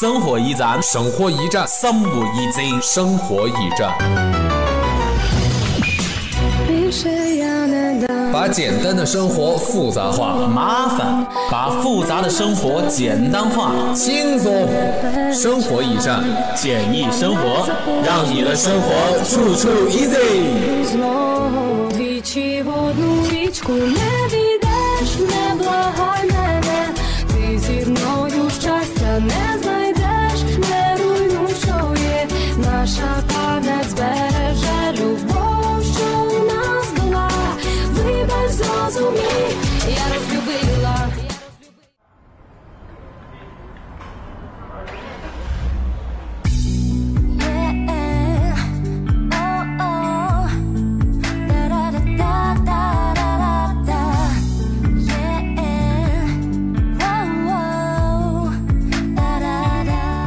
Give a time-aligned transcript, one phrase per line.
[0.00, 3.92] 生活驿站，生活驿站，生活驿站，生活驿站。
[8.32, 11.26] 把简单的生活复杂化，麻烦。
[11.50, 14.68] 把复杂的生活简单化，轻松。
[15.32, 16.22] 生活驿站，
[16.54, 17.68] 简易生活，
[18.06, 20.78] 让你的生活处处 easy。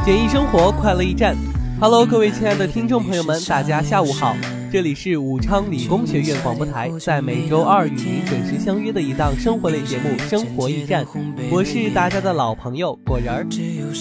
[0.04, 1.36] 简易生活，快乐驿站。
[1.80, 4.34] Hello，各位亲爱的听众朋友们，大家下午好。
[4.72, 11.04] 这里是武昌理工学院广播台，在每周二与您准时相约的一档生活类节目《生活驿站》，
[11.52, 13.46] 我是大家的老朋友果仁儿。
[13.48, 13.92] 新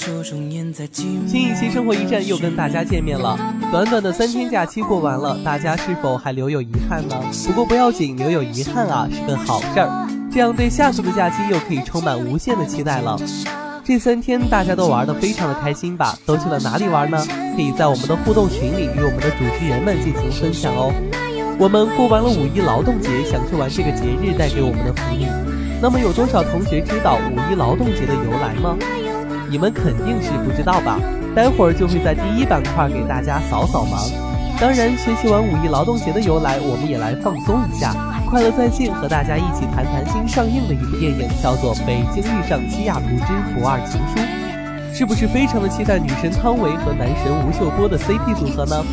[1.43, 3.37] 一期《生活驿站》又跟大家见面了。
[3.69, 7.15] 短短的三天假期过完了，大家是否还留有遗憾呢？
[7.45, 13.15] 不过不要紧，留有遗憾啊是个好事儿，这样对下次的假期又可以充满无限的期待了。
[13.83, 16.15] 这三天大家都玩得非常的开心吧？
[16.25, 17.17] 都去了哪里玩呢？
[17.55, 20.93] 可以在我们的互动群里与我们的主持人们进行分享哦。
[21.59, 25.27] 我们过完了五一劳动节，享受完这个节日带给我们的福利。
[25.81, 28.77] 那么有多少同学知道五一劳动节的由来吗？
[29.49, 30.99] 你们肯定是不知道吧？
[31.35, 34.11] 待会儿就会在第一板块给大家扫扫盲。
[34.59, 37.95] 当然，学习完五一劳动节的由来，我们也来放松一下。
[38.31, 44.21] 快乐在线，和大家一起谈谈新上映的一部电影，叫做《北京遇上西雅图之不二情书》，
[44.97, 48.85] 是不是非常的期待女神汤唯和男神吴秀波的 CP 组合呢？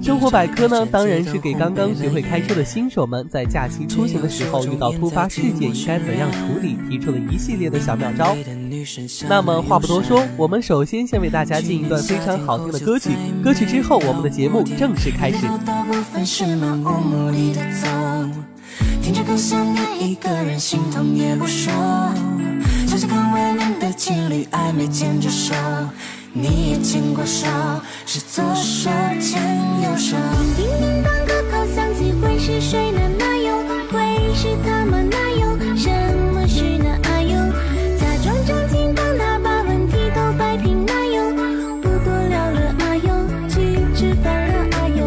[0.00, 8.36] 生活百科呢，当然是给刚刚学会开车的新手们，在假期出行的时候遇到突发事件应该怎样处理，提出了一系列的小妙招。
[9.28, 13.10] 那么话不多说，我们首先先为大家进一段非常好听的歌曲，
[13.42, 15.48] 歌曲之后，我们的节目正式开始。
[19.34, 21.72] 歌想念一个人，心痛也不说。
[22.86, 25.52] 像是刚未恋的情侣，暧昧牵着手，
[26.32, 27.48] 你也牵过手，
[28.06, 28.88] 是左手
[29.20, 29.42] 牵
[29.82, 30.16] 右手。
[30.56, 33.00] 叮叮当个口响起，会是谁呢？
[33.18, 33.58] 哪有？
[33.90, 35.02] 会是他吗？
[35.10, 35.76] 哪有？
[35.76, 35.90] 什
[36.32, 37.34] 么是那阿尤？
[37.98, 41.34] 假装正经帮他把问题都摆平，哪有？
[41.82, 43.08] 不多聊了阿呦，
[43.48, 45.04] 去吃饭了阿呦。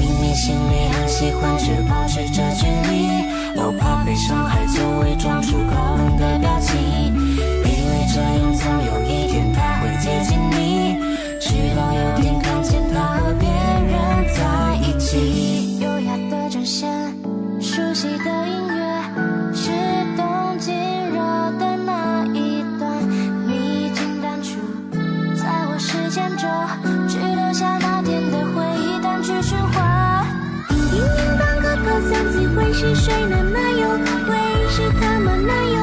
[0.00, 3.22] 明明心里很喜欢，却保持着距离。
[3.54, 10.96] 我怕被伤害，就伪装出高冷的表情，以为这样总有一天他会接近你，
[11.38, 12.31] 直到有天
[32.82, 33.12] 是谁？
[33.28, 33.90] 的男友，
[34.26, 34.34] 会
[34.68, 35.46] 是他们？
[35.46, 35.78] 男友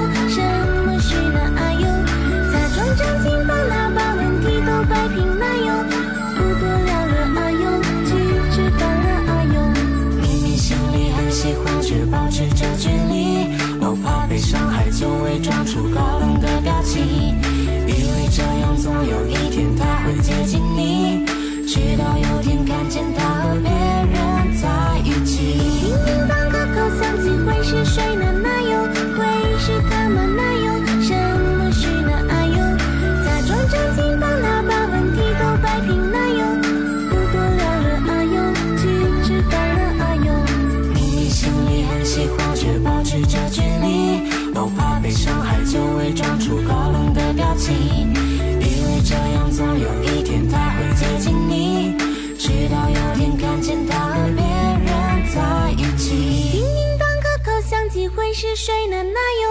[58.50, 58.96] 是谁呢？
[59.04, 59.48] 哪有？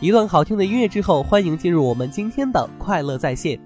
[0.00, 3.58] 一段好听的音乐之后，欢迎进入我们今天的快乐在线。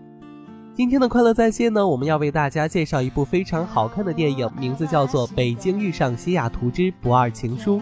[0.73, 7.79] 今天的快乐在线呢，我们要为大家介绍一部非常好看的电影，名字叫做《北京遇上西雅图之不二情书》。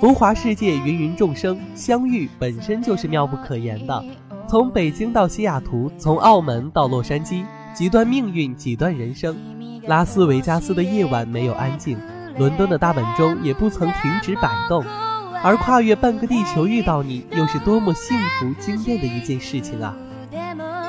[0.00, 4.04] 浮华世界，芸芸众生，相遇本身就是妙不可言的。
[4.52, 9.34] 从北京到西雅图，从澳门到洛杉矶，几段命运，几段人生。
[9.86, 11.98] 拉斯维加斯的夜晚没有安静，
[12.36, 14.84] 伦敦的大本钟也不曾停止摆动，
[15.42, 19.96] 而跨越半个地球遇到你，又是多么幸福惊艳的一件事情啊！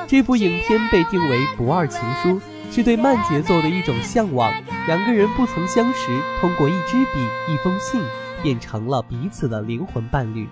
[0.10, 4.52] 这部影片被定为不二情书，是对慢节奏的一种向往。
[4.88, 8.02] 两个人不曾相识，通过一支笔、一封信，
[8.42, 10.50] 变成了彼此的灵魂伴侣。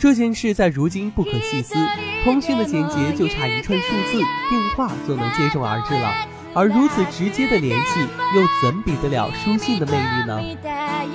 [0.00, 1.74] 这件事在如今不可细思，
[2.24, 4.16] 通讯的简洁就差一串数字，
[4.48, 6.10] 电话就能接踵而至了。
[6.54, 8.00] 而如此直接的联系，
[8.34, 10.40] 又怎比得了书信的魅力呢？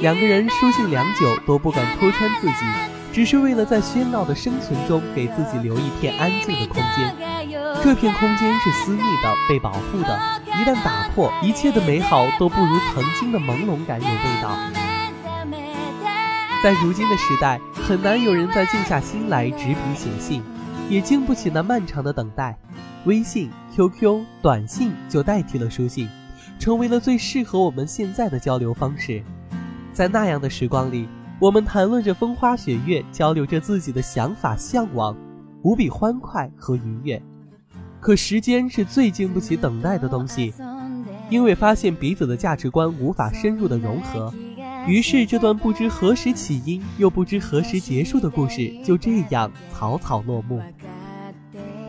[0.02, 2.66] 两个人书信良久都不敢戳穿自己，
[3.12, 7.12] 只是为了在喧闹的生存中给自己留一片安静的空间。
[7.84, 14.56] 这片空间是私密的、被保护的，一旦打破，一切的美好都不如曾经的朦胧感有味道。
[16.64, 17.60] 在如今的时代。
[17.88, 20.42] 很难有人再静下心来执笔写信，
[20.90, 22.58] 也经不起那漫长的等待。
[23.06, 26.10] 微信、QQ、短信就代替了书信，
[26.58, 29.22] 成为了最适合我们现在的交流方式。
[29.94, 31.08] 在那样的时光里，
[31.40, 35.16] 我们谈论着风花雪月，交流着自己的想法、向往，
[35.62, 37.22] 无比欢快和愉悦。
[38.00, 40.52] 可时间是最经不起等待的东西，
[41.30, 44.34] 因为发现彼此的价值观无法深入的融合。
[44.88, 50.62] 于是，这段不知何时起因又不知何时结束的故事就这样草草落幕。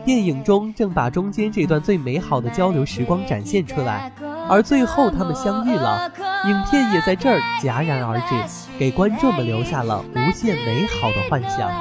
[0.03, 4.11] 电影中正把中间这段最美好的交流时光展现出来，
[4.49, 6.11] 而最后他们相遇了，
[6.47, 11.71] 影片也在这儿戛然而止，给观众们留下了无限美好的幻想。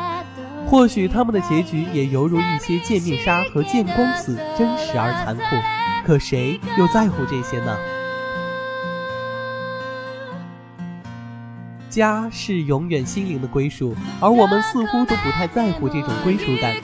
[0.66, 5.42] 或许他们的结局也犹如一些见面杀和见光死，真实而残酷。
[6.04, 7.76] 可谁又在乎这些呢？
[11.96, 16.76] 家是永远心灵的归属，而我们似乎都不太在乎这种归属感。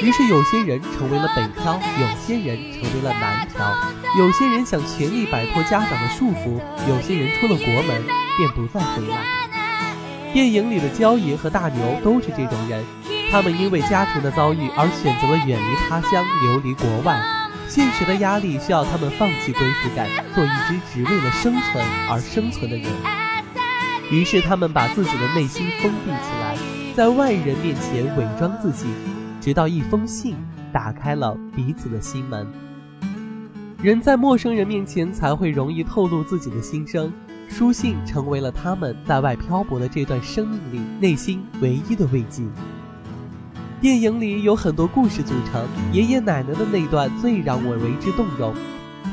[0.00, 3.74] 于是，有些人成为了北漂，有些人成为了南漂，
[4.16, 8.00] 有些人想全力摆脱家长的束缚，有些人出了国门
[8.38, 9.18] 便不再回来。
[10.32, 12.84] 电影里的焦爷和大牛都是这种人，
[13.32, 17.20] 他们因为家庭的遭遇而选择了远离他乡，流离国外。
[17.66, 23.19] 现实的压力需要他们放弃归属感，做一只只为了生存而生存的人。
[24.10, 26.56] 于是，他们把自己的内心封闭起来，
[26.96, 28.86] 在外人面前伪装自己，
[29.40, 30.34] 直到一封信
[30.72, 32.44] 打开了彼此的心门。
[33.80, 37.12] 人在陌生人面前才会容易透露自己的心声，
[37.48, 42.42] 书信成为了他们在外漂泊的这段生命里内心唯一的慰藉。
[43.80, 48.52] 电影里有很多故事组成，爷爷奶奶的那段最让我为之动容。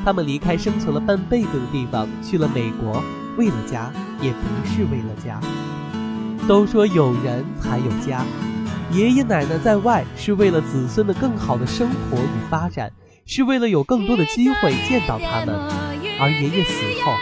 [0.04, 3.00] 他们离开生存了半辈子的地方，去了美国。
[3.38, 5.40] 为了家，也不是为了家。
[6.46, 8.24] 都说有人才有家，
[8.90, 12.90] 爷爷奶奶在外是为了子孙的更好的生活与发展，
[13.26, 15.54] 是为了有更多的机会见到他们。
[16.20, 16.72] 而爷爷死
[17.04, 17.12] 后，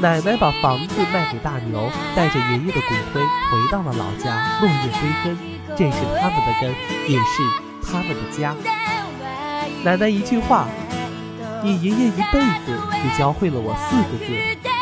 [0.00, 5.36] 奶奶把房子卖给大牛，带着爷爷的骨灰回到了老家，落叶归根。
[5.76, 6.70] 这是他们的根，
[7.08, 7.42] 也是
[7.84, 8.54] 他们的家。
[9.82, 10.68] 奶奶一句话，
[11.64, 14.32] 你爷爷一辈子只教会了我四个字，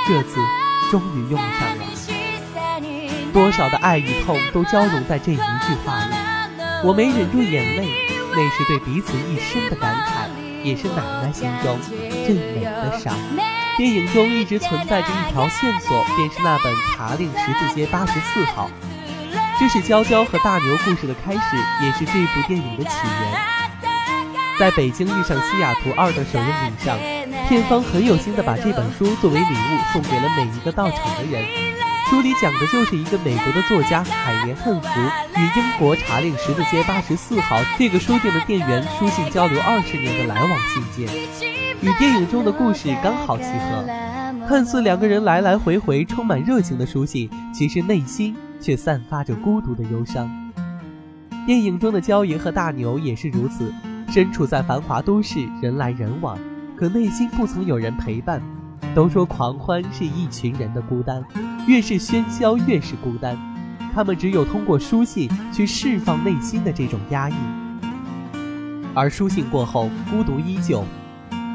[0.07, 0.39] 这次。
[0.90, 1.85] 终于用上了，
[3.32, 6.14] 多少的爱与痛都交融在这一句话里。
[6.82, 7.88] 我没忍住眼泪，
[8.35, 10.29] 那是对彼此一生的感慨，
[10.64, 11.79] 也是奶奶心中
[12.26, 13.14] 最美的伤。
[13.76, 18.71] 电影中一直存在着一条线索，便是那本《查令十字街八十四号》，
[19.61, 22.90] 这是娇娇和大牛故事的开始，也是这部电影的起
[23.21, 23.40] 源。
[24.59, 26.99] 在北京遇上西雅图二的首映礼上。
[27.49, 31.43] 片方很有心的把这本书作为礼物送给了每一个到场的人。
[32.11, 34.88] 书里讲的就是一个美国的作家海莲恨福
[35.35, 41.09] 与英国查令十字街八十四号这个书店的店员书信交流二十年的来往信件，
[41.81, 44.47] 与电影中的故事刚好契合。
[44.47, 50.31] 看似两个人来来回回充满热情的书信，其实内心却散发着孤独的忧伤。
[51.47, 53.73] 电影中的焦爷和大牛也是如此，
[54.11, 56.38] 身处在繁华都市，人来人往。
[56.78, 58.40] 可内心不曾有人陪伴，
[58.94, 61.20] 都说狂欢是一群人的孤单，
[61.66, 63.37] 越是喧嚣越是孤单。
[63.92, 67.35] 他们只有通过书信去释放内心的这种压抑。
[68.94, 70.85] 而书信过后，孤独依旧。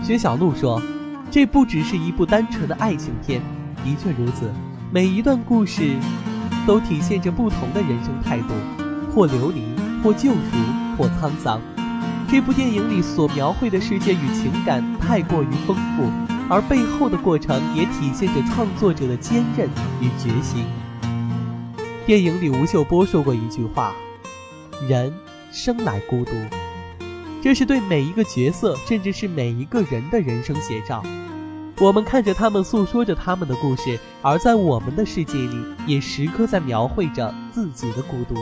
[0.03, 0.81] 薛小璐说
[1.31, 3.41] ：“这不只是一部单纯的爱情片。”
[3.81, 4.51] 的确如此，
[4.91, 5.95] 每一段故事
[6.67, 8.53] 都体现着不同的人生态度，
[9.13, 9.61] 或流离，
[10.03, 10.57] 或救赎，
[10.97, 11.61] 或沧桑。
[12.27, 16.10] 这部电影里所描绘的世界与情感太过于丰富，
[16.50, 19.69] 而背后的过程也体现着创作者的坚韧
[20.00, 20.65] 与决心。
[22.05, 23.93] 电影里吴秀波说过一句话
[24.88, 25.13] ：“人
[25.51, 26.31] 生来孤独。”
[27.43, 31.03] 这是对每一个角色，甚至是每一个人的人生写照。
[31.79, 38.36] 我们看着他们诉说着他们的故事，而在我们的世界里，也时刻在描绘着自己的孤独。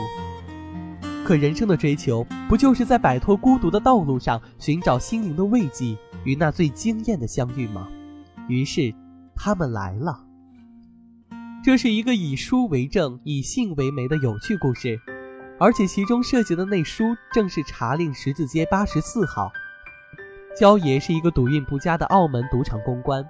[1.24, 7.88] 可人生的追求，不就是在摆脱孤独的道路上寻找心灵的慰藉与那最惊艳的相遇吗？
[8.48, 8.92] 于是，
[9.36, 10.24] 他们来了。
[11.64, 14.98] 这是一个以书为证、以信为媒的有趣故事，
[15.60, 19.52] 而且其中涉及的那书正是茶令十字街八十四号。
[20.58, 23.24] 焦爷是一个赌运不佳的澳门赌场公关，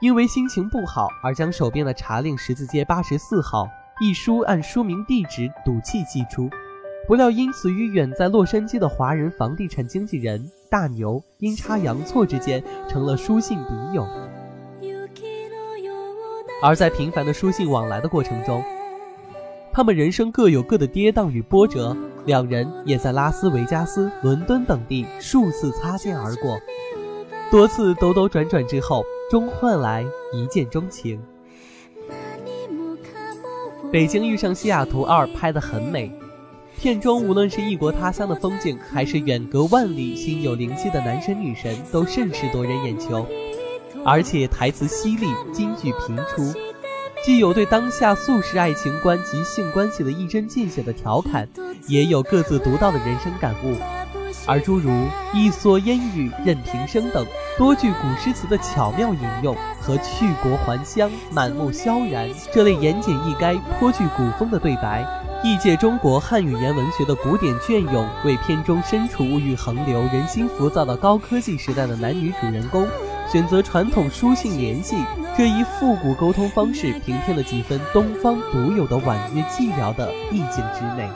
[0.00, 3.68] 因为心情不好而将手边的茶令十字街八十四号
[4.00, 6.48] 一书按书名地址赌气寄出，
[7.06, 14.06] 不料因此与远在洛杉矶的华人房地产经纪人大牛阴差阳错之间成了书信笔友。
[16.62, 18.64] 而在频繁的书信往来的过程中，
[19.70, 21.96] 他们人生各有各的跌宕与波折。
[22.24, 26.58] 两人也在拉斯维加斯、伦敦等地数次擦肩而过，
[27.50, 31.20] 多次兜兜转转之后，终换来一见钟情。
[33.92, 36.10] 北京遇上西雅图二拍得很美，
[36.84, 43.26] 片中无论是异国他乡的风景，还是远隔万里、心有灵犀的男神女神，都甚是夺人眼球，
[44.04, 46.52] 而且台词犀利，金句频出。
[47.24, 51.48] 既有对当下速食爱情观及性关系的一针见血的调侃，
[51.88, 53.74] 也有各自独到的人生感悟。
[54.46, 54.90] 而诸如
[55.32, 57.26] “一蓑烟雨任平生”等
[57.56, 65.02] 多句古诗词的巧妙引用，和“去国还乡，满目萧然”这类言简意赅、颇具古风的对白，
[65.44, 72.88] 亦借中国汉语言文学的古典隽永，为片中身处物欲横流、人心浮躁的高科技时代的男女主人公。
[73.30, 74.96] 选择传统书信联系
[75.36, 81.10] 这一复古沟通方式，平添了几分东方独有的婉约寂寥的意境之美。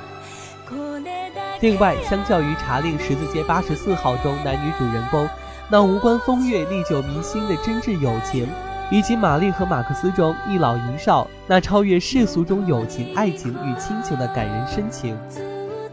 [1.61, 5.27] 另外，相较于《茶令十字街八十四号》中男女主人公
[5.71, 8.47] 那无关风月、历久弥新的真挚友情，
[8.91, 15.15] 以及《玛丽和马克思》中一老一少那超越世俗中友情、爱情与亲情的感人深情，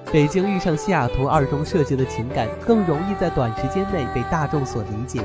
[0.14, 5.22] 《北京遇上西雅图二》中涉及的情感更容易在短时间内被大众所理解。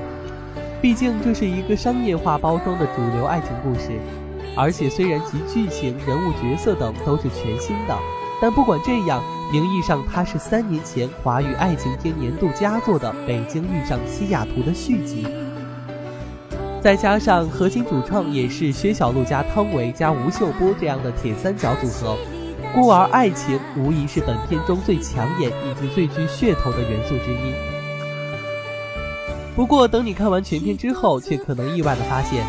[0.82, 4.00] 毕竟这是一个商业化包装的主流爱情故事，
[4.56, 7.96] 而且虽然其剧情、人物角色等都是全新的，
[8.42, 9.22] 但不管这样，
[9.52, 15.28] 名义上它是三年前华语爱情片年度佳作的《北京遇上西雅图》的续集。
[16.82, 22.16] 再加上核心主创也是薛晓路加汤唯加吴秀波这样的铁三角组合，
[22.74, 27.52] 故而爱情无疑是本片中最抢眼以及最具噱头的元素之一。
[29.54, 32.46] 不过，等你看完全片之后，却可能意外的发现，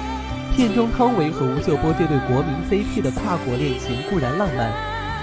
[0.55, 4.71] 片中汤唯和吴秀波这对国民 CP 的跨国恋情固然浪漫，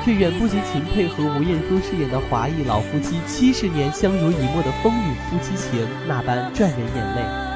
[0.04, 7.47] 却远不及秦沛和吴彦姝饰演的华裔老夫妻七十年相濡以沫的风雨夫妻情那般赚人眼泪。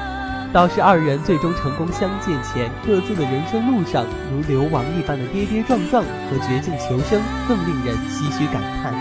[0.53, 8.93] 倒是二人最终成功相见前，各自的人生路上如流亡一般的跌跌撞撞和绝境求生，更令人唏嘘感叹。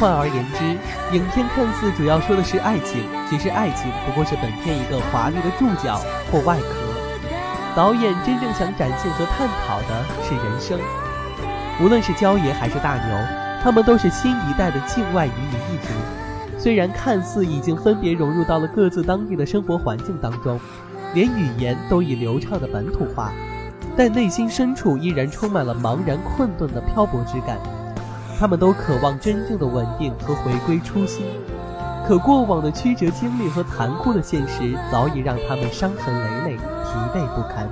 [0.00, 0.64] 换而言之，
[1.14, 6.00] 影片看似主要说的是爱情，其实爱情不过是本片一个华丽的注脚
[6.32, 6.80] 或外壳。
[7.76, 10.80] 导演真正想展现和探讨的是人生。
[11.84, 13.14] 无论是焦爷还是大牛，
[13.62, 15.92] 他们都是新一代的境外移民一族。
[16.60, 20.60] 虽然看似已经分别融入到了各自当地的生活环境当中，
[21.14, 23.32] 连语言都已流畅的本土化，
[23.96, 27.58] 但内心深处依然充满了茫然困顿的漂泊之感。
[28.38, 31.24] 他们都渴望真正的稳定和回归初心，
[32.06, 37.66] 可过往的曲折经历和残酷的现实早已让他们伤痕累累、疲惫不堪。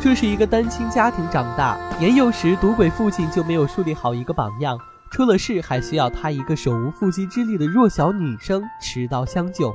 [0.00, 4.78] 这是一个单亲家庭长大，年幼时赌鬼父亲就没有树立好一个榜样，
[5.10, 9.74] 出了事还需要他一个手无缚鸡之力的弱小女生持刀相救。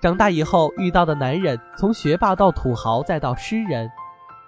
[0.00, 3.90] 长大以后遇到的男人，从学霸到土豪再到诗人，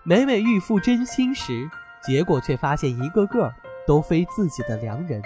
[0.02, 1.68] 每每欲付真心时，
[2.02, 3.52] 结果却发现一个个。
[3.86, 5.22] 都非自己的良人，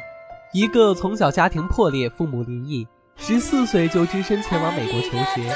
[0.53, 5.53] 一个从小家庭破裂，父母离异，十四岁就只身前往美国求学，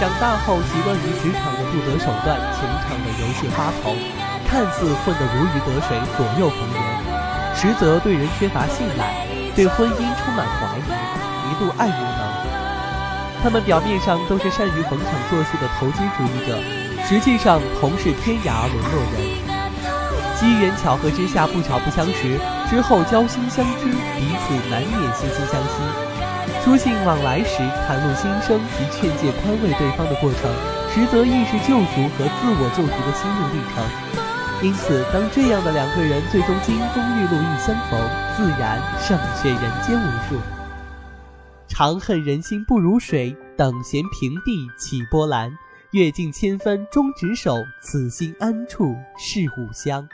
[0.00, 3.94] 长大后习惯于职场的不择手段，情场的游戏花头，
[4.48, 6.82] 看似混得如鱼得水，左右逢源，
[7.60, 10.94] 实则对人缺乏信赖，对婚姻充满怀疑，
[11.50, 13.42] 一度爱无能。
[13.42, 16.56] 他们表面上都是善于逢场作戏的投机主义者，
[17.08, 19.18] 实际上同是天涯沦落人。
[20.38, 22.38] 机缘巧合之下，不巧不相识，
[22.70, 25.82] 之后交心相知，彼此难免惺惺相惜。
[26.62, 30.48] 书信往来时，袒露心声及劝诫宽慰对方的过程，
[30.94, 33.82] 实则亦是救赎和自我救赎的心路历程。
[34.60, 38.00] 因此，当这样的两个人最终金风玉露一相逢，
[38.36, 40.40] 自然胜却人间无数。
[41.68, 45.56] 长恨人心不如水，等闲平地起波澜。
[45.92, 50.06] 阅尽千帆终执手，此心安处是吾乡。